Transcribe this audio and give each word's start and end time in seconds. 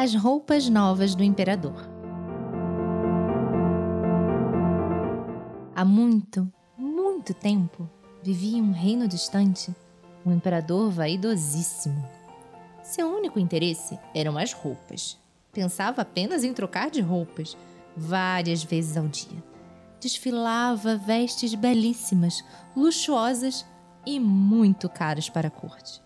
As 0.00 0.14
roupas 0.14 0.68
novas 0.68 1.16
do 1.16 1.24
imperador. 1.24 1.74
Há 5.74 5.84
muito, 5.84 6.48
muito 6.78 7.34
tempo, 7.34 7.90
vivia 8.22 8.58
em 8.58 8.62
um 8.62 8.70
reino 8.70 9.08
distante 9.08 9.74
um 10.24 10.32
imperador 10.32 10.88
vaidosíssimo. 10.88 12.08
Seu 12.80 13.08
único 13.08 13.40
interesse 13.40 13.98
eram 14.14 14.38
as 14.38 14.52
roupas. 14.52 15.18
Pensava 15.52 16.02
apenas 16.02 16.44
em 16.44 16.52
trocar 16.52 16.92
de 16.92 17.00
roupas, 17.00 17.56
várias 17.96 18.62
vezes 18.62 18.96
ao 18.96 19.08
dia. 19.08 19.42
Desfilava 20.00 20.96
vestes 20.96 21.56
belíssimas, 21.56 22.44
luxuosas 22.76 23.66
e 24.06 24.20
muito 24.20 24.88
caras 24.88 25.28
para 25.28 25.48
a 25.48 25.50
corte. 25.50 26.00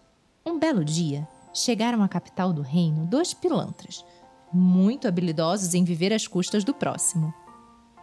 Um 0.47 0.59
belo 0.59 0.83
dia, 0.83 1.29
chegaram 1.53 2.03
à 2.03 2.09
capital 2.09 2.53
do 2.53 2.63
reino 2.63 3.07
dois 3.07 3.35
pilantras, 3.35 4.05
muito 4.53 5.09
habilidosos 5.09 5.75
em 5.75 5.85
viver 5.85 6.13
às 6.13 6.27
custas 6.27 6.65
do 6.65 6.75
próximo. 6.75 7.33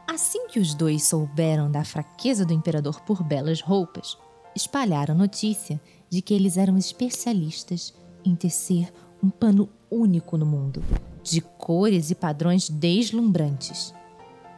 Assim 0.07 0.47
que 0.47 0.59
os 0.59 0.73
dois 0.73 1.03
souberam 1.03 1.71
da 1.71 1.83
fraqueza 1.83 2.43
do 2.45 2.53
imperador 2.53 3.01
por 3.01 3.23
belas 3.23 3.61
roupas, 3.61 4.17
espalharam 4.55 5.13
notícia 5.13 5.79
de 6.09 6.21
que 6.21 6.33
eles 6.33 6.57
eram 6.57 6.77
especialistas 6.77 7.93
em 8.25 8.35
tecer 8.35 8.91
um 9.23 9.29
pano 9.29 9.69
único 9.91 10.37
no 10.37 10.45
mundo, 10.45 10.83
de 11.23 11.41
cores 11.41 12.09
e 12.09 12.15
padrões 12.15 12.69
deslumbrantes. 12.69 13.93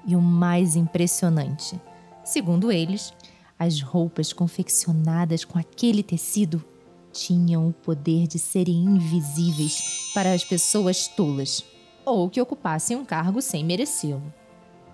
E 0.06 0.16
o 0.16 0.22
mais 0.22 0.76
impressionante, 0.76 1.80
segundo 2.24 2.72
eles, 2.72 3.14
as 3.60 3.82
roupas 3.82 4.34
confeccionadas 4.34 5.46
com 5.46 5.60
aquele 5.60 6.02
tecido 6.02 6.64
tinham 7.12 7.68
o 7.68 7.74
poder 7.74 8.28
de 8.28 8.40
serem 8.40 8.84
invisíveis 8.84 10.12
para 10.14 10.34
as 10.34 10.44
pessoas 10.44 11.08
tolas 11.08 11.64
ou 12.06 12.30
que 12.30 12.42
ocupassem 12.42 12.98
um 12.98 13.06
cargo 13.06 13.42
sem 13.42 13.64
merecê-lo. 13.64 14.34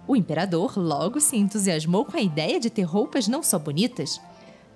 O 0.07 0.15
imperador 0.15 0.77
logo 0.77 1.19
se 1.19 1.35
entusiasmou 1.35 2.05
com 2.05 2.17
a 2.17 2.21
ideia 2.21 2.59
de 2.59 2.69
ter 2.69 2.83
roupas 2.83 3.27
não 3.27 3.43
só 3.43 3.59
bonitas, 3.59 4.21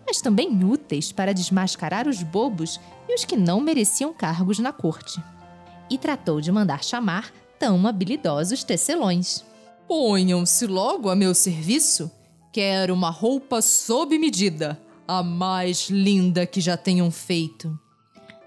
mas 0.05 0.21
também 0.21 0.63
úteis 0.63 1.11
para 1.11 1.33
desmascarar 1.33 2.07
os 2.07 2.21
bobos 2.21 2.79
e 3.07 3.15
os 3.15 3.23
que 3.23 3.37
não 3.37 3.61
mereciam 3.61 4.13
cargos 4.13 4.59
na 4.59 4.73
corte. 4.73 5.23
E 5.89 5.97
tratou 5.97 6.41
de 6.41 6.51
mandar 6.51 6.83
chamar 6.83 7.31
tão 7.57 7.85
habilidosos 7.87 8.63
tecelões. 8.63 9.43
Ponham-se 9.87 10.67
logo 10.67 11.09
a 11.09 11.15
meu 11.15 11.33
serviço. 11.33 12.11
Quero 12.51 12.93
uma 12.93 13.09
roupa 13.09 13.61
sob 13.61 14.17
medida, 14.17 14.81
a 15.19 15.23
mais 15.23 15.89
linda 15.89 16.45
que 16.45 16.61
já 16.61 16.77
tenham 16.77 17.11
feito. 17.11 17.77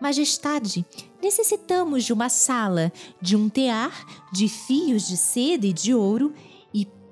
Majestade, 0.01 0.85
necessitamos 1.23 2.05
de 2.05 2.13
uma 2.13 2.29
sala, 2.29 2.93
de 3.21 3.37
um 3.37 3.49
tear, 3.49 4.07
de 4.33 4.49
fios 4.49 5.07
de 5.07 5.17
seda 5.17 5.67
e 5.67 5.73
de 5.73 5.95
ouro 5.95 6.35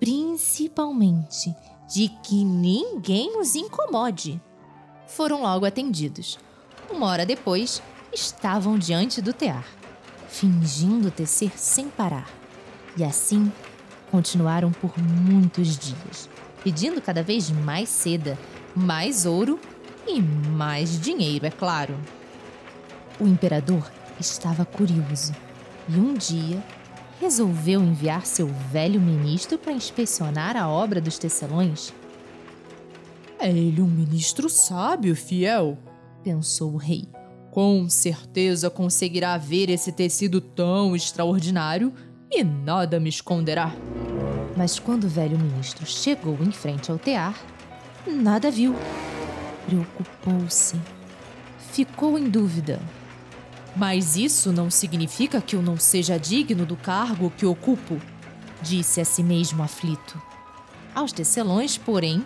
principalmente 0.02 1.54
de 1.88 2.08
que 2.24 2.44
ninguém 2.44 3.38
os 3.38 3.54
incomode. 3.54 4.42
Foram 5.06 5.42
logo 5.42 5.64
atendidos. 5.64 6.40
Uma 6.90 7.06
hora 7.06 7.24
depois, 7.24 7.80
estavam 8.12 8.76
diante 8.76 9.22
do 9.22 9.32
tear, 9.32 9.64
fingindo 10.28 11.08
tecer 11.08 11.56
sem 11.56 11.88
parar. 11.88 12.28
E 12.96 13.04
assim 13.04 13.52
continuaram 14.10 14.72
por 14.72 14.92
muitos 14.98 15.78
dias, 15.78 16.28
pedindo 16.64 17.00
cada 17.00 17.22
vez 17.22 17.48
mais 17.48 17.88
seda, 17.88 18.36
mais 18.74 19.26
ouro 19.26 19.58
e 20.06 20.20
mais 20.20 21.00
dinheiro, 21.00 21.46
é 21.46 21.50
claro. 21.50 21.94
O 23.20 23.26
imperador 23.26 23.90
estava 24.18 24.64
curioso 24.64 25.32
e 25.88 25.94
um 25.94 26.14
dia 26.14 26.62
resolveu 27.20 27.80
enviar 27.80 28.26
seu 28.26 28.48
velho 28.48 29.00
ministro 29.00 29.56
para 29.56 29.72
inspecionar 29.72 30.56
a 30.56 30.68
obra 30.68 31.00
dos 31.00 31.18
tecelões? 31.18 31.92
É 33.38 33.48
ele 33.48 33.80
um 33.80 33.86
ministro 33.86 34.48
sábio, 34.48 35.14
fiel, 35.14 35.78
pensou 36.22 36.72
o 36.72 36.76
rei. 36.76 37.08
Com 37.50 37.88
certeza 37.88 38.70
conseguirá 38.70 39.36
ver 39.36 39.68
esse 39.68 39.92
tecido 39.92 40.40
tão 40.40 40.96
extraordinário 40.96 41.92
e 42.30 42.42
nada 42.42 42.98
me 42.98 43.08
esconderá. 43.08 43.72
Mas 44.56 44.78
quando 44.78 45.04
o 45.04 45.08
velho 45.08 45.38
ministro 45.38 45.84
chegou 45.86 46.38
em 46.42 46.50
frente 46.50 46.90
ao 46.90 46.98
tear, 46.98 47.34
nada 48.06 48.50
viu. 48.50 48.74
Preocupou-se. 49.66 50.80
Ficou 51.72 52.18
em 52.18 52.28
dúvida. 52.28 52.80
Mas 53.74 54.16
isso 54.16 54.52
não 54.52 54.70
significa 54.70 55.40
que 55.40 55.56
eu 55.56 55.62
não 55.62 55.78
seja 55.78 56.18
digno 56.18 56.66
do 56.66 56.76
cargo 56.76 57.32
que 57.36 57.46
ocupo, 57.46 57.98
disse 58.60 59.00
a 59.00 59.04
si 59.04 59.22
mesmo 59.22 59.62
aflito. 59.62 60.20
Aos 60.94 61.10
tecelões, 61.10 61.78
porém, 61.78 62.22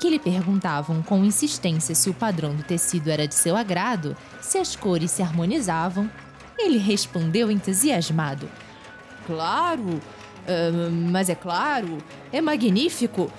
que 0.00 0.10
lhe 0.10 0.18
perguntavam 0.18 1.00
com 1.00 1.24
insistência 1.24 1.94
se 1.94 2.10
o 2.10 2.14
padrão 2.14 2.56
do 2.56 2.64
tecido 2.64 3.08
era 3.08 3.28
de 3.28 3.36
seu 3.36 3.56
agrado, 3.56 4.16
se 4.40 4.58
as 4.58 4.74
cores 4.74 5.12
se 5.12 5.22
harmonizavam, 5.22 6.10
ele 6.58 6.78
respondeu 6.78 7.48
entusiasmado: 7.48 8.48
Claro, 9.24 9.88
uh, 9.88 10.90
mas 10.90 11.28
é 11.28 11.36
claro, 11.36 11.98
é 12.32 12.40
magnífico. 12.40 13.30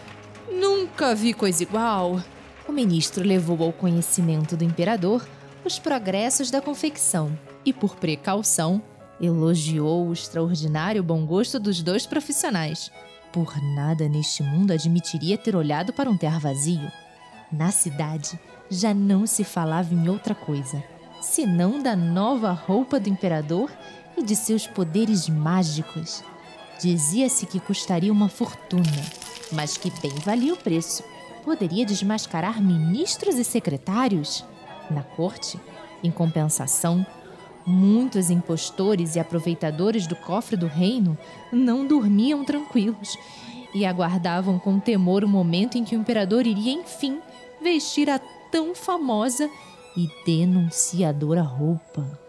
Nunca 0.52 1.16
vi 1.16 1.34
coisa 1.34 1.64
igual. 1.64 2.22
O 2.68 2.72
ministro 2.72 3.24
levou 3.24 3.62
ao 3.64 3.74
conhecimento 3.74 4.56
do 4.56 4.64
imperador 4.64 5.26
os 5.66 5.80
progressos 5.80 6.52
da 6.52 6.62
confecção 6.62 7.38
e, 7.66 7.72
por 7.72 7.96
precaução, 7.96 8.82
elogiou 9.20 10.08
o 10.08 10.14
extraordinário 10.14 11.04
bom 11.04 11.26
gosto 11.26 11.60
dos 11.60 11.82
dois 11.82 12.06
profissionais. 12.06 12.92
Por 13.32 13.56
nada 13.76 14.08
neste 14.08 14.44
mundo 14.44 14.72
admitiria 14.72 15.38
ter 15.38 15.56
olhado 15.56 15.94
para 15.94 16.10
um 16.10 16.18
ter 16.18 16.40
vazio. 16.40 16.92
Na 17.52 17.72
cidade 17.72 18.40
já 18.70 18.94
não 18.94 19.26
se 19.26 19.44
falava 19.44 19.94
em 19.94 20.10
outra 20.10 20.36
coisa, 20.36 20.84
senão 21.22 21.82
da 21.82 21.96
nova 21.96 22.52
roupa 22.52 23.00
do 23.00 23.10
imperador 23.10 23.72
e 24.18 24.24
de 24.24 24.36
seus 24.36 24.68
poderes 24.68 25.30
mágicos. 25.30 26.24
Dizia-se 26.84 27.46
que 27.46 27.62
custaria 27.62 28.12
uma 28.12 28.28
fortuna, 28.28 28.84
mas 29.54 29.78
que 29.78 29.90
bem 30.02 30.12
valia 30.16 30.54
o 30.54 30.58
preço. 30.58 31.02
Poderia 31.46 31.86
desmascarar 31.86 32.62
ministros 32.62 33.36
e 33.36 33.44
secretários? 33.46 34.44
Na 34.92 35.02
corte, 35.02 35.58
em 36.04 36.12
compensação, 36.12 37.08
muitos 37.66 38.30
impostores 38.30 39.16
e 39.16 39.20
aproveitadores 39.22 40.06
do 40.08 40.16
cofre 40.18 40.58
do 40.58 40.68
reino 40.68 41.18
não 41.54 41.88
dormiam 41.88 42.44
tranquilos 42.44 43.18
e 43.74 43.86
aguardavam 43.86 44.60
com 44.60 44.78
temor 44.78 45.24
o 45.24 45.28
momento 45.28 45.78
em 45.78 45.86
que 45.86 45.96
o 45.96 46.02
imperador 46.02 46.46
iria, 46.46 46.74
enfim, 46.74 47.22
vestir 47.62 48.10
a 48.10 48.20
tão 48.52 48.76
famosa 48.76 49.50
e 49.96 50.10
denunciadora 50.26 51.44
roupa. 51.44 52.20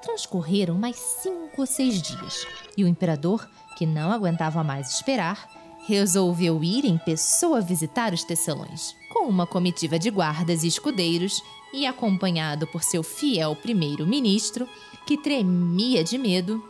Transcorreram 0.00 0.78
mais 0.78 0.96
cinco 0.96 1.60
ou 1.60 1.66
seis 1.66 2.00
dias 2.00 2.46
e 2.74 2.84
o 2.84 2.88
imperador, 2.88 3.46
que 3.78 3.86
não 3.86 4.10
aguentava 4.10 4.64
mais 4.64 4.90
esperar, 4.90 5.48
resolveu 5.86 6.64
ir 6.64 6.84
em 6.84 6.98
pessoa 6.98 7.60
visitar 7.60 8.12
os 8.12 8.24
tecelões. 8.24 8.92
Com 9.12 9.28
uma 9.28 9.46
comitiva 9.46 10.00
de 10.00 10.10
guardas 10.10 10.64
e 10.64 10.66
escudeiros, 10.66 11.40
e 11.72 11.86
acompanhado 11.86 12.66
por 12.66 12.82
seu 12.82 13.04
fiel 13.04 13.54
primeiro-ministro, 13.54 14.68
que 15.06 15.16
tremia 15.16 16.02
de 16.02 16.18
medo, 16.18 16.60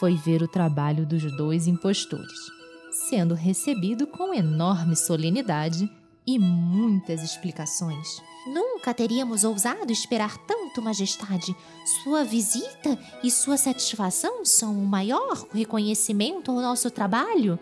foi 0.00 0.16
ver 0.16 0.42
o 0.42 0.48
trabalho 0.48 1.06
dos 1.06 1.22
dois 1.36 1.68
impostores, 1.68 2.38
sendo 3.08 3.34
recebido 3.34 4.06
com 4.06 4.34
enorme 4.34 4.96
solenidade 4.96 5.88
e 6.26 6.38
muitas 6.38 7.22
explicações. 7.22 8.20
Nunca 8.46 8.92
teríamos 8.92 9.44
ousado 9.44 9.92
esperar 9.92 10.36
tanto, 10.38 10.82
Majestade. 10.82 11.54
Sua 12.02 12.24
visita 12.24 12.98
e 13.22 13.30
sua 13.30 13.56
satisfação 13.56 14.44
são 14.44 14.72
o 14.78 14.86
maior 14.86 15.46
reconhecimento 15.52 16.50
ao 16.50 16.60
nosso 16.60 16.90
trabalho. 16.90 17.58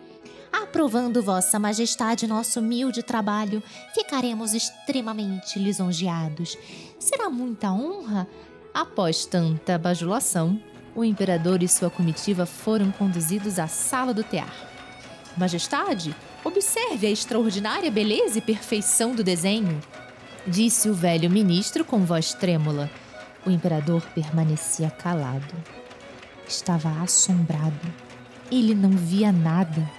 Aprovando 0.51 1.21
Vossa 1.21 1.59
Majestade 1.59 2.27
nosso 2.27 2.59
humilde 2.59 3.03
trabalho, 3.03 3.61
ficaremos 3.93 4.53
extremamente 4.53 5.59
lisonjeados. 5.59 6.57
Será 6.97 7.29
muita 7.29 7.71
honra? 7.71 8.27
Após 8.73 9.25
tanta 9.25 9.77
bajulação, 9.77 10.61
o 10.95 11.03
imperador 11.03 11.61
e 11.61 11.67
sua 11.67 11.89
comitiva 11.89 12.45
foram 12.45 12.91
conduzidos 12.91 13.59
à 13.59 13.67
sala 13.67 14.13
do 14.13 14.23
tear. 14.23 14.53
Majestade, 15.35 16.15
observe 16.45 17.07
a 17.07 17.11
extraordinária 17.11 17.91
beleza 17.91 18.37
e 18.37 18.41
perfeição 18.41 19.13
do 19.13 19.23
desenho, 19.23 19.81
disse 20.47 20.87
o 20.87 20.93
velho 20.93 21.29
ministro 21.29 21.83
com 21.83 22.05
voz 22.05 22.33
trêmula. 22.33 22.89
O 23.45 23.51
imperador 23.51 24.01
permanecia 24.13 24.89
calado. 24.89 25.53
Estava 26.47 26.89
assombrado. 27.01 27.93
Ele 28.51 28.73
não 28.75 28.91
via 28.91 29.31
nada 29.31 29.89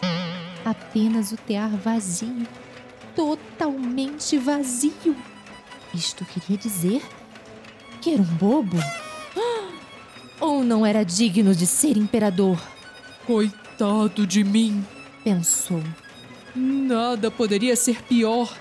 apenas 0.66 1.30
o 1.30 1.36
tear 1.36 1.70
vazio, 1.70 2.46
totalmente 3.14 4.36
vazio. 4.36 5.16
Isto 5.94 6.24
queria 6.24 6.58
dizer 6.58 7.02
que 8.00 8.12
era 8.12 8.22
um 8.22 8.34
bobo? 8.36 8.76
Ou 10.40 10.64
não 10.64 10.84
era 10.84 11.04
digno 11.04 11.54
de 11.54 11.66
ser 11.66 11.96
imperador? 11.96 12.60
Coitado 13.24 14.26
de 14.26 14.42
mim, 14.42 14.84
pensou. 15.22 15.82
Nada 16.56 17.30
poderia 17.30 17.76
ser 17.76 18.02
pior. 18.02 18.56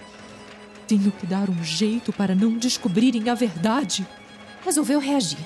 Tenho 0.85 1.11
que 1.11 1.25
dar 1.25 1.49
um 1.49 1.63
jeito 1.63 2.11
para 2.11 2.35
não 2.35 2.57
descobrirem 2.57 3.29
a 3.29 3.33
verdade. 3.33 4.05
Resolveu 4.65 4.99
reagir 4.99 5.39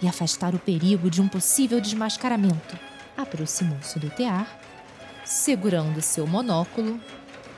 e 0.00 0.06
afastar 0.06 0.54
o 0.54 0.58
perigo 0.58 1.10
de 1.10 1.20
um 1.20 1.26
possível 1.26 1.80
desmascaramento. 1.80 2.78
Aproximou-se 3.16 3.98
do 3.98 4.08
tear, 4.08 4.60
segurando 5.24 6.00
seu 6.00 6.28
monóculo, 6.28 7.00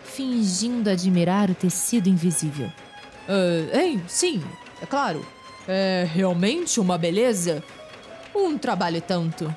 fingindo 0.03 0.89
admirar 0.89 1.51
o 1.51 1.55
tecido 1.55 2.09
invisível. 2.09 2.73
Uh, 3.29 3.77
hein? 3.77 4.03
Sim, 4.09 4.43
é 4.81 4.87
claro. 4.87 5.27
É 5.67 6.09
realmente 6.11 6.81
uma 6.81 6.97
beleza. 6.97 7.62
Um 8.35 8.56
trabalho 8.56 9.03
tanto. 9.03 9.55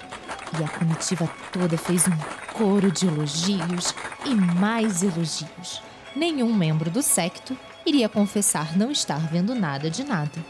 E 0.59 0.61
a 0.61 0.67
comitiva 0.67 1.29
toda 1.53 1.77
fez 1.77 2.05
um 2.09 2.40
coro 2.53 2.91
de 2.91 3.07
elogios 3.07 3.93
e 4.25 4.35
mais 4.35 5.03
elogios. 5.03 5.81
Nenhum 6.15 6.53
membro 6.53 6.89
do 6.89 7.01
secto 7.01 7.57
iria 7.85 8.09
confessar 8.09 8.77
não 8.77 8.91
estar 8.91 9.27
vendo 9.27 9.55
nada 9.55 9.89
de 9.89 10.03
nada, 10.03 10.43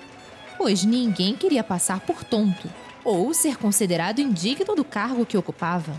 pois 0.57 0.83
ninguém 0.83 1.35
queria 1.35 1.63
passar 1.63 1.99
por 2.01 2.23
tonto 2.23 2.69
ou 3.03 3.33
ser 3.33 3.57
considerado 3.57 4.19
indigno 4.19 4.75
do 4.75 4.83
cargo 4.83 5.25
que 5.25 5.37
ocupava. 5.37 5.93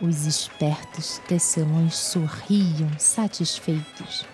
Os 0.00 0.24
espertos 0.26 1.20
tecelões 1.28 1.96
sorriam 1.96 2.88
satisfeitos. 2.98 4.24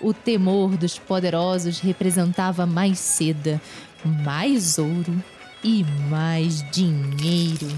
O 0.00 0.14
temor 0.14 0.76
dos 0.76 0.98
poderosos 0.98 1.80
representava 1.80 2.64
mais 2.64 2.98
seda, 2.98 3.60
mais 4.04 4.78
ouro 4.78 5.22
e 5.62 5.84
mais 6.08 6.62
dinheiro. 6.70 7.68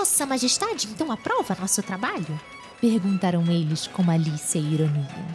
Vossa 0.00 0.24
Majestade 0.24 0.88
então 0.90 1.12
aprova 1.12 1.54
nosso 1.60 1.82
trabalho? 1.82 2.40
Perguntaram 2.80 3.44
eles 3.48 3.86
com 3.86 4.02
malícia 4.02 4.58
e 4.58 4.72
ironia. 4.72 5.26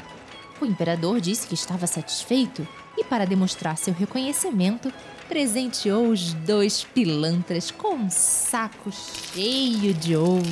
O 0.59 0.65
imperador 0.65 1.21
disse 1.21 1.45
que 1.45 1.53
estava 1.53 1.85
satisfeito 1.85 2.67
e, 2.97 3.03
para 3.03 3.27
demonstrar 3.27 3.77
seu 3.77 3.93
reconhecimento, 3.93 4.91
presenteou 5.27 6.07
os 6.07 6.33
dois 6.33 6.83
pilantras 6.83 7.69
com 7.69 7.93
um 7.93 8.09
saco 8.09 8.91
cheio 8.91 9.93
de 9.93 10.15
ouro. 10.15 10.43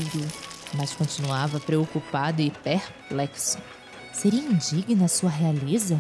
Mas 0.76 0.94
continuava 0.94 1.60
preocupado 1.60 2.40
e 2.40 2.52
perplexo. 2.52 3.58
Seria 4.14 4.42
indigna 4.42 5.08
sua 5.08 5.32
realeza? 5.32 6.00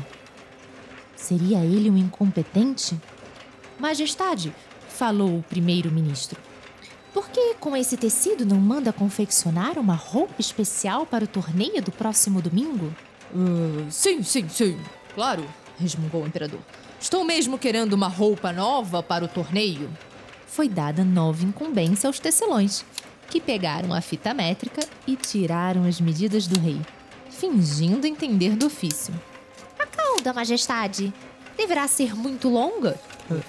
Seria 1.16 1.66
ele 1.66 1.90
um 1.90 1.98
incompetente? 1.98 2.96
Majestade, 3.80 4.54
falou 4.88 5.40
o 5.40 5.44
primeiro-ministro. 5.44 6.53
Por 7.14 7.30
que 7.30 7.54
com 7.60 7.78
esse 7.78 7.96
tecido 7.96 8.44
não 8.44 8.58
manda 8.58 8.92
confeccionar 8.92 9.78
uma 9.78 9.94
roupa 9.94 10.36
especial 10.40 11.06
para 11.06 11.24
o 11.24 11.28
torneio 11.28 11.82
do 11.82 11.92
próximo 11.92 12.42
domingo? 12.42 12.92
Uh, 13.32 13.86
sim, 13.92 14.24
sim, 14.24 14.50
sim. 14.50 14.80
Claro, 15.14 15.46
resmungou 15.80 16.24
o 16.24 16.28
imperador. 16.28 16.60
Estou 17.00 17.24
mesmo 17.24 17.60
querendo 17.60 17.94
uma 17.94 18.08
roupa 18.08 18.52
nova 18.52 19.04
para 19.04 19.24
o 19.24 19.28
torneio. 19.28 19.90
Foi 20.48 20.68
dada 20.68 21.04
nova 21.04 21.44
incumbência 21.46 22.08
aos 22.08 22.20
tecelões, 22.20 22.84
que 23.30 23.40
pegaram 23.40 23.94
a 23.94 24.02
fita 24.02 24.34
métrica 24.34 24.82
e 25.06 25.16
tiraram 25.16 25.84
as 25.84 26.02
medidas 26.02 26.48
do 26.48 26.60
rei, 26.60 26.82
fingindo 27.30 28.08
entender 28.08 28.56
do 28.56 28.66
ofício. 28.66 29.14
A 29.78 29.86
cauda, 29.86 30.34
majestade, 30.34 31.14
deverá 31.56 31.88
ser 31.88 32.16
muito 32.16 32.50
longa? 32.50 33.00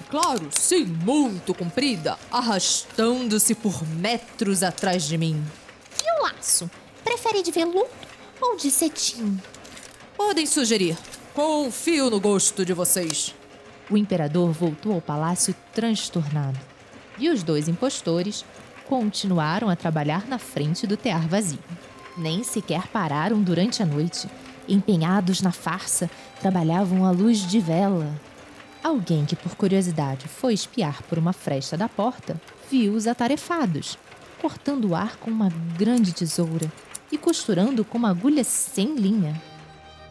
Claro, 0.09 0.47
sim, 0.51 0.85
muito 0.85 1.53
comprida, 1.53 2.17
arrastando-se 2.31 3.53
por 3.53 3.85
metros 3.87 4.63
atrás 4.63 5.03
de 5.03 5.17
mim. 5.17 5.43
E 6.03 6.19
o 6.19 6.23
laço? 6.23 6.69
Prefere 7.03 7.43
de 7.43 7.51
veludo 7.51 7.89
ou 8.41 8.55
de 8.55 8.71
cetim? 8.71 9.39
Podem 10.15 10.45
sugerir. 10.45 10.97
Confio 11.33 12.09
no 12.09 12.19
gosto 12.19 12.63
de 12.63 12.73
vocês. 12.73 13.35
O 13.89 13.97
imperador 13.97 14.51
voltou 14.51 14.93
ao 14.93 15.01
palácio 15.01 15.53
transtornado. 15.73 16.57
E 17.19 17.29
os 17.29 17.43
dois 17.43 17.67
impostores 17.67 18.45
continuaram 18.87 19.69
a 19.69 19.75
trabalhar 19.75 20.25
na 20.27 20.39
frente 20.39 20.87
do 20.87 20.95
tear 20.95 21.27
vazio. 21.27 21.59
Nem 22.17 22.43
sequer 22.43 22.87
pararam 22.87 23.41
durante 23.41 23.83
a 23.83 23.85
noite. 23.85 24.29
Empenhados 24.67 25.41
na 25.41 25.51
farsa, 25.51 26.09
trabalhavam 26.39 27.05
à 27.05 27.11
luz 27.11 27.45
de 27.45 27.59
vela, 27.59 28.09
Alguém 28.85 29.25
que, 29.25 29.35
por 29.35 29.55
curiosidade, 29.55 30.27
foi 30.27 30.53
espiar 30.53 31.01
por 31.09 31.17
uma 31.17 31.33
fresta 31.33 31.75
da 31.75 31.89
porta, 31.89 32.39
viu 32.69 32.93
os 32.93 33.07
atarefados, 33.07 33.97
cortando 34.39 34.89
o 34.89 34.95
ar 34.95 35.17
com 35.17 35.31
uma 35.31 35.49
grande 35.75 36.13
tesoura 36.13 36.71
e 37.11 37.17
costurando 37.17 37.83
com 37.83 37.97
uma 37.97 38.11
agulha 38.11 38.43
sem 38.43 38.93
linha. 38.93 39.41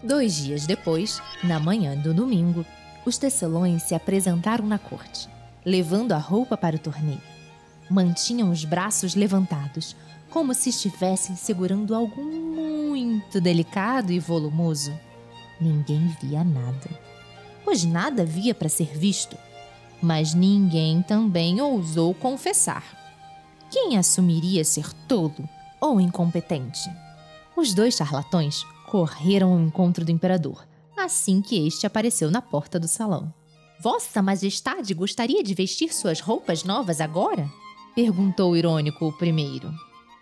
Dois 0.03 0.35
dias 0.35 0.67
depois, 0.67 1.23
na 1.45 1.61
manhã 1.61 1.97
do 1.97 2.13
domingo, 2.13 2.67
os 3.07 3.17
tecelões 3.17 3.85
se 3.85 3.95
apresentaram 3.95 4.67
na 4.67 4.77
corte, 4.77 5.29
levando 5.65 6.11
a 6.11 6.19
roupa 6.19 6.57
para 6.57 6.75
o 6.75 6.81
torneio. 6.81 7.23
Mantinham 7.89 8.51
os 8.51 8.65
braços 8.65 9.15
levantados, 9.15 9.95
como 10.31 10.53
se 10.53 10.71
estivessem 10.71 11.37
segurando 11.37 11.95
algo 11.95 12.21
muito 12.21 13.41
delicado 13.41 14.11
e 14.11 14.19
volumoso. 14.19 14.93
Ninguém 15.61 16.09
via 16.21 16.43
nada 16.43 17.04
pois 17.65 17.85
nada 17.85 18.23
havia 18.23 18.55
para 18.55 18.69
ser 18.69 18.97
visto. 18.97 19.37
Mas 20.03 20.35
ninguém 20.35 21.03
também 21.03 21.61
ousou 21.61 22.15
confessar. 22.15 22.85
Quem 23.71 23.97
assumiria 23.97 24.65
ser 24.65 24.93
tolo 25.09 25.49
ou 25.81 26.01
incompetente? 26.01 26.91
Os 27.57 27.73
dois 27.73 27.95
charlatões 27.95 28.65
correram 28.87 29.53
ao 29.53 29.61
encontro 29.61 30.05
do 30.05 30.11
imperador 30.11 30.65
assim 31.05 31.43
que 31.43 31.67
este 31.67 31.87
apareceu 31.87 32.31
na 32.31 32.41
porta 32.41 32.79
do 32.79 32.89
salão. 32.89 33.33
Vossa 33.81 34.23
Majestade 34.23 34.95
gostaria 34.95 35.43
de 35.43 35.55
vestir 35.55 35.93
suas 35.93 36.21
roupas 36.21 36.65
novas 36.65 37.01
agora? 37.01 37.49
perguntou 37.95 38.57
irônico 38.57 39.07
o 39.07 39.13
primeiro. 39.13 39.73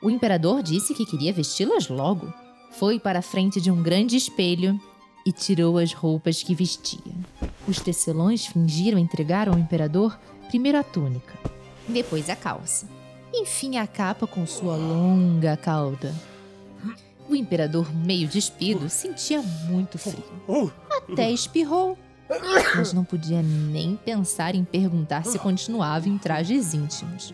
O 0.02 0.10
imperador 0.10 0.62
disse 0.62 0.92
que 0.92 1.06
queria 1.06 1.32
vesti-las 1.32 1.88
logo. 1.88 2.32
Foi 2.72 2.98
para 2.98 3.20
a 3.20 3.22
frente 3.22 3.60
de 3.60 3.70
um 3.70 3.82
grande 3.82 4.16
espelho 4.16 4.78
e 5.24 5.32
tirou 5.32 5.78
as 5.78 5.92
roupas 5.92 6.42
que 6.42 6.54
vestia. 6.54 7.12
Os 7.66 7.80
tecelões 7.80 8.46
fingiram 8.46 8.98
entregar 8.98 9.48
ao 9.48 9.58
imperador 9.58 10.18
primeiro 10.48 10.78
a 10.78 10.82
túnica, 10.82 11.34
depois 11.88 12.28
a 12.28 12.36
calça, 12.36 12.88
enfim 13.32 13.78
a 13.78 13.86
capa 13.86 14.26
com 14.26 14.46
sua 14.46 14.76
longa 14.76 15.56
cauda. 15.56 16.14
O 17.28 17.36
imperador, 17.36 17.94
meio 17.94 18.28
despido, 18.28 18.90
sentia 18.90 19.40
muito 19.40 19.96
frio. 19.98 20.72
Até 21.08 21.30
espirrou, 21.30 21.96
mas 22.76 22.92
não 22.92 23.04
podia 23.04 23.42
nem 23.42 23.96
pensar 23.96 24.54
em 24.54 24.64
perguntar 24.64 25.24
se 25.24 25.38
continuava 25.38 26.08
em 26.08 26.18
trajes 26.18 26.74
íntimos. 26.74 27.32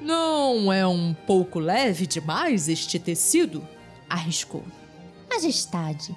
Não 0.00 0.72
é 0.72 0.86
um 0.86 1.14
pouco 1.26 1.58
leve 1.58 2.06
demais 2.06 2.68
este 2.68 2.98
tecido? 2.98 3.66
Arriscou. 4.08 4.62
Majestade, 5.30 6.14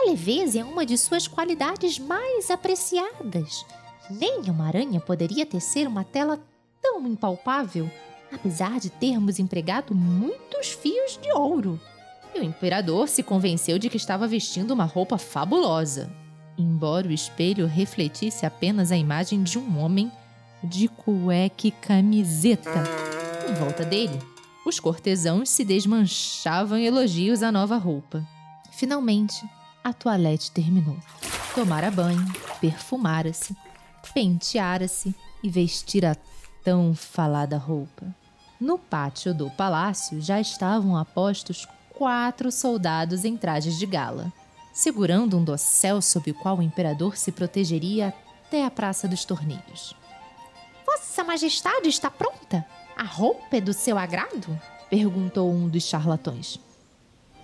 a 0.00 0.08
leveza 0.08 0.60
é 0.60 0.64
uma 0.64 0.86
de 0.86 0.96
suas 0.96 1.28
qualidades 1.28 1.98
mais 1.98 2.50
apreciadas. 2.50 3.66
Nem 4.10 4.40
uma 4.48 4.66
aranha 4.66 4.98
poderia 4.98 5.44
tecer 5.44 5.86
uma 5.86 6.04
tela 6.04 6.40
tão 6.80 7.06
impalpável, 7.06 7.90
apesar 8.32 8.80
de 8.80 8.88
termos 8.88 9.38
empregado 9.38 9.94
muitos 9.94 10.68
fios 10.68 11.18
de 11.20 11.30
ouro. 11.32 11.78
E 12.34 12.40
o 12.40 12.42
imperador 12.42 13.08
se 13.08 13.22
convenceu 13.22 13.78
de 13.78 13.90
que 13.90 13.96
estava 13.96 14.26
vestindo 14.26 14.70
uma 14.70 14.84
roupa 14.84 15.18
fabulosa, 15.18 16.10
embora 16.56 17.06
o 17.06 17.12
espelho 17.12 17.66
refletisse 17.66 18.46
apenas 18.46 18.90
a 18.90 18.96
imagem 18.96 19.42
de 19.42 19.58
um 19.58 19.78
homem 19.78 20.10
de 20.64 20.88
cueca 20.88 21.66
e 21.66 21.70
camiseta. 21.70 22.84
Em 23.48 23.54
volta 23.54 23.84
dele, 23.84 24.18
os 24.64 24.80
cortesãos 24.80 25.50
se 25.50 25.64
desmanchavam 25.64 26.78
em 26.78 26.86
elogios 26.86 27.42
à 27.42 27.52
nova 27.52 27.76
roupa. 27.76 28.26
Finalmente, 28.70 29.44
a 29.82 29.92
toilette 29.92 30.50
terminou. 30.50 30.96
Tomara 31.54 31.90
banho, 31.90 32.24
perfumara-se, 32.60 33.56
penteara-se 34.14 35.14
e 35.42 35.48
vestira 35.48 36.12
a 36.12 36.16
tão 36.62 36.94
falada 36.94 37.56
roupa. 37.56 38.06
No 38.60 38.78
pátio 38.78 39.34
do 39.34 39.50
palácio 39.50 40.20
já 40.20 40.40
estavam 40.40 40.96
apostos 40.96 41.66
quatro 41.90 42.52
soldados 42.52 43.24
em 43.24 43.36
trajes 43.36 43.78
de 43.78 43.86
gala, 43.86 44.32
segurando 44.72 45.36
um 45.36 45.44
dossel 45.44 46.00
sob 46.00 46.30
o 46.30 46.34
qual 46.34 46.58
o 46.58 46.62
imperador 46.62 47.16
se 47.16 47.32
protegeria 47.32 48.14
até 48.46 48.64
a 48.64 48.70
Praça 48.70 49.08
dos 49.08 49.24
Torneios. 49.24 49.94
Vossa 50.84 51.24
Majestade 51.24 51.88
está 51.88 52.10
pronta? 52.10 52.66
A 52.96 53.04
roupa 53.04 53.56
é 53.56 53.60
do 53.60 53.72
seu 53.72 53.96
agrado? 53.96 54.58
perguntou 54.90 55.50
um 55.50 55.68
dos 55.68 55.84
charlatões. 55.84 56.58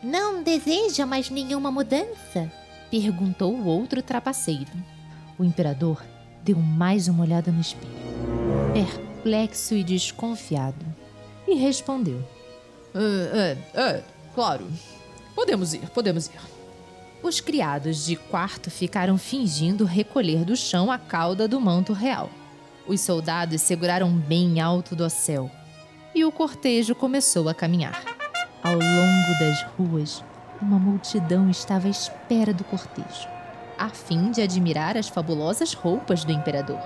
Não 0.03 0.43
deseja 0.43 1.07
mais 1.07 1.31
nenhuma 1.31 1.71
mudança? 1.71 2.51
perguntou 2.91 3.53
o 3.53 3.67
outro 3.67 4.03
trapaceiro. 4.03 4.71
O 5.39 5.45
imperador 5.45 6.03
deu 6.43 6.57
mais 6.57 7.09
uma 7.09 7.25
olhada 7.25 7.51
no 7.51 7.61
espelho. 7.61 7.91
perplexo 8.73 9.75
e 9.75 9.83
desconfiado, 9.83 10.85
e 11.49 11.55
respondeu: 11.55 12.23
É, 12.95 13.57
é, 13.75 13.81
é, 13.81 14.03
claro. 14.35 14.67
Podemos 15.35 15.75
ir, 15.75 15.91
podemos 15.91 16.27
ir. 16.27 16.41
Os 17.23 17.41
criados 17.41 18.07
de 18.07 18.15
quarto 18.15 18.71
ficaram 18.71 19.19
fingindo 19.19 19.85
recolher 19.85 20.45
do 20.45 20.57
chão 20.57 20.93
a 20.93 20.99
cauda 20.99 21.49
do 21.49 21.61
manto 21.61 21.93
real. 21.93 22.31
Os 22.87 23.01
soldados 23.01 23.61
seguraram 23.63 24.11
bem 24.11 24.61
alto 24.61 24.95
do 24.95 25.11
céu 25.11 25.51
e 26.15 26.25
o 26.25 26.31
cortejo 26.31 26.95
começou 26.95 27.49
a 27.49 27.55
caminhar. 27.55 28.16
Ao 28.67 28.73
longo 28.73 29.39
das 29.39 29.63
ruas, 29.79 30.25
uma 30.61 30.77
multidão 30.77 31.49
estava 31.49 31.87
à 31.87 31.91
espera 31.91 32.53
do 32.53 32.65
cortejo, 32.65 33.29
a 33.79 33.91
fim 33.91 34.33
de 34.33 34.43
admirar 34.43 34.97
as 34.97 35.07
fabulosas 35.09 35.73
roupas 35.73 36.25
do 36.25 36.33
imperador. 36.33 36.81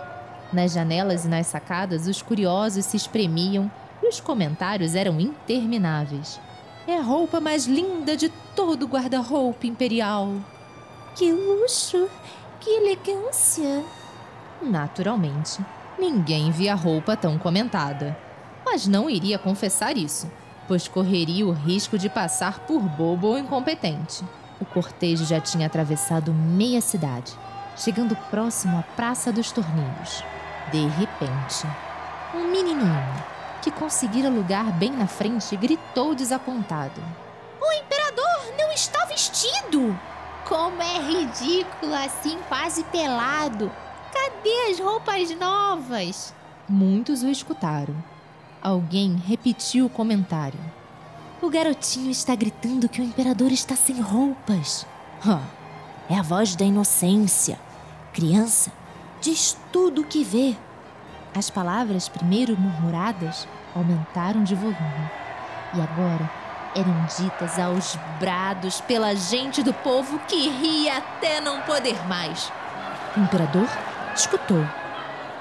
Nas 0.53 0.75
janelas 0.75 1.25
e 1.25 1.29
nas 1.29 1.47
sacadas, 1.47 2.07
os 2.07 2.21
curiosos 2.21 2.85
se 2.85 2.99
espremiam 2.99 3.73
e 4.03 4.09
os 4.09 4.21
comentários 4.21 4.95
eram 4.95 5.19
intermináveis. 5.19 6.39
É 6.87 6.99
a 6.99 7.03
roupa 7.03 7.41
mais 7.41 7.67
linda 7.67 8.15
de 8.15 8.29
todo 8.55 8.83
o 8.83 8.89
guarda-roupa 8.89 9.67
imperial. 9.67 10.35
Que 11.17 11.33
luxo! 11.33 12.11
Que 12.61 12.69
elegância! 12.69 13.83
Naturalmente, 14.61 15.65
ninguém 15.99 16.51
via 16.51 16.75
roupa 16.75 17.17
tão 17.17 17.39
comentada. 17.39 18.15
Mas 18.67 18.87
não 18.87 19.09
iria 19.09 19.39
confessar 19.39 19.97
isso, 19.97 20.31
pois 20.71 20.87
correria 20.87 21.45
o 21.45 21.51
risco 21.51 21.99
de 21.99 22.09
passar 22.09 22.61
por 22.61 22.79
bobo 22.81 23.27
ou 23.27 23.37
incompetente. 23.37 24.25
O 24.61 24.65
cortejo 24.65 25.25
já 25.25 25.41
tinha 25.41 25.67
atravessado 25.67 26.33
meia 26.33 26.81
cidade, 26.81 27.37
chegando 27.77 28.15
próximo 28.31 28.79
à 28.79 28.83
Praça 28.95 29.33
dos 29.33 29.51
Torneios. 29.51 30.23
De 30.71 30.87
repente, 30.87 31.67
um 32.33 32.47
menininho, 32.53 33.25
que 33.61 33.73
conseguira 33.73 34.29
lugar 34.29 34.71
bem 34.79 34.93
na 34.93 35.09
frente, 35.09 35.57
gritou 35.57 36.15
desapontado: 36.15 37.03
O 37.61 37.73
imperador 37.73 38.55
não 38.57 38.71
está 38.71 39.05
vestido! 39.07 39.99
Como 40.45 40.81
é 40.81 41.01
ridículo 41.01 41.95
assim, 41.97 42.39
quase 42.49 42.85
pelado! 42.85 43.73
Cadê 44.13 44.71
as 44.71 44.79
roupas 44.79 45.37
novas? 45.37 46.33
Muitos 46.69 47.25
o 47.25 47.29
escutaram. 47.29 47.97
Alguém 48.63 49.17
repetiu 49.17 49.87
o 49.87 49.91
comentário. 49.91 50.61
O 51.41 51.49
garotinho 51.49 52.11
está 52.11 52.35
gritando 52.35 52.91
que 52.91 53.01
o 53.01 53.05
imperador 53.05 53.51
está 53.51 53.75
sem 53.75 53.99
roupas. 54.01 54.87
É 56.11 56.19
a 56.19 56.23
voz 56.23 56.55
da 56.55 56.65
inocência. 56.65 57.59
Criança 58.13 58.71
diz 59.21 59.57
tudo 59.73 60.03
o 60.03 60.05
que 60.05 60.23
vê. 60.23 60.55
As 61.35 61.49
palavras, 61.49 62.09
primeiro 62.09 62.55
murmuradas, 62.59 63.49
aumentaram 63.75 64.45
de 64.45 64.55
volume 64.55 65.11
e 65.73 65.81
agora 65.81 66.31
eram 66.75 67.07
ditas 67.17 67.59
aos 67.59 67.97
brados 68.19 68.81
pela 68.83 69.15
gente 69.15 69.63
do 69.63 69.73
povo 69.73 70.19
que 70.29 70.49
ria 70.51 70.99
até 70.99 71.41
não 71.41 71.63
poder 71.63 71.97
mais. 72.07 72.53
O 73.17 73.21
imperador 73.21 73.69
escutou 74.15 74.67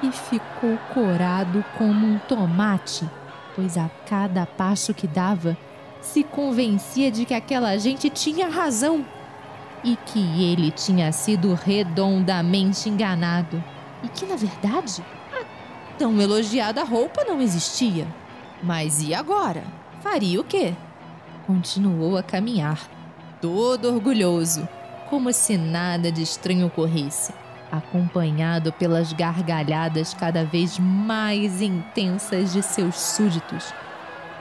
e 0.02 0.12
ficou 0.12 0.78
corado 0.94 1.64
como 1.78 2.08
um 2.08 2.18
tomate, 2.20 3.10
pois 3.56 3.78
a 3.78 3.90
cada 4.08 4.46
passo 4.46 4.94
que 4.94 5.08
dava 5.08 5.58
se 6.02 6.24
convencia 6.24 7.12
de 7.12 7.26
que 7.26 7.34
aquela 7.34 7.78
gente 7.78 8.10
tinha 8.10 8.48
razão 8.48 9.06
e 9.84 9.96
que 9.96 10.44
ele 10.44 10.72
tinha 10.72 11.12
sido 11.12 11.54
redondamente 11.54 12.90
enganado 12.90 13.64
e 14.04 14.08
que, 14.08 14.26
na 14.26 14.36
verdade, 14.36 15.04
a 15.34 15.98
tão 15.98 16.20
elogiada 16.20 16.84
roupa 16.84 17.24
não 17.26 17.42
existia. 17.42 18.08
Mas 18.64 19.02
e 19.02 19.14
agora? 19.14 19.64
Faria 20.02 20.40
o 20.40 20.44
quê? 20.44 20.74
Continuou 21.46 22.18
a 22.18 22.24
caminhar, 22.24 22.80
todo 23.42 23.94
orgulhoso, 23.94 24.68
como 25.10 25.32
se 25.34 25.58
nada 25.58 26.12
de 26.12 26.22
estranho 26.22 26.68
ocorresse, 26.68 27.34
acompanhado 27.72 28.72
pelas 28.74 29.14
gargalhadas 29.14 30.14
cada 30.14 30.46
vez 30.46 30.80
mais 30.80 31.62
intensas 31.62 32.54
de 32.54 32.62
seus 32.62 32.96
súditos. 32.96 33.74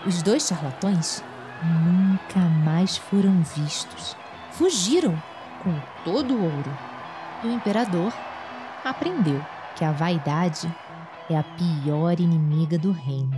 Os 0.06 0.22
dois 0.22 0.46
charlatões 0.46 1.22
nunca 1.62 2.40
mais 2.64 2.96
foram 2.96 3.42
vistos. 3.42 4.16
Fugiram 4.52 5.20
com 5.62 5.74
todo 6.04 6.34
o 6.34 6.42
ouro. 6.42 6.78
E 7.44 7.48
o 7.48 7.52
imperador 7.52 8.12
aprendeu 8.84 9.44
que 9.76 9.84
a 9.84 9.92
vaidade 9.92 10.72
é 11.30 11.36
a 11.36 11.42
pior 11.42 12.18
inimiga 12.18 12.78
do 12.78 12.90
reino. 12.90 13.32